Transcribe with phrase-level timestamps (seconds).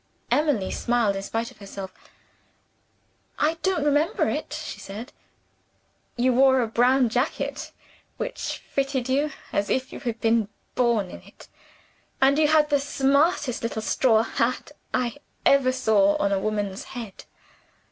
[0.31, 1.93] Emily smiled, in spite of herself.
[3.37, 5.13] "I don't remember it," she said.
[6.15, 7.71] "You wore a brown jacket
[8.17, 11.47] which fitted you as if you had been born in it
[12.19, 17.25] and you had the smartest little straw hat I ever saw on a woman's head.